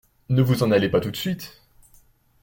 Ne 0.29 0.41
vous 0.41 0.63
en 0.63 0.71
allez 0.71 0.89
pas 0.89 0.99
tout 0.99 1.11
de 1.11 1.15
suite. 1.15 1.61